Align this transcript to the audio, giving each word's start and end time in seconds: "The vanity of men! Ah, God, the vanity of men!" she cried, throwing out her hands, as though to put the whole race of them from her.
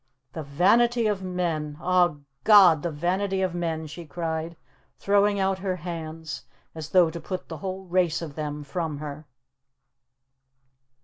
"The 0.33 0.41
vanity 0.41 1.05
of 1.05 1.21
men! 1.21 1.77
Ah, 1.79 2.15
God, 2.43 2.81
the 2.81 2.89
vanity 2.89 3.43
of 3.43 3.53
men!" 3.53 3.85
she 3.85 4.03
cried, 4.03 4.57
throwing 4.97 5.39
out 5.39 5.59
her 5.59 5.75
hands, 5.75 6.43
as 6.73 6.89
though 6.89 7.11
to 7.11 7.19
put 7.21 7.49
the 7.49 7.57
whole 7.57 7.83
race 7.85 8.19
of 8.19 8.33
them 8.33 8.63
from 8.63 8.97
her. 8.97 9.27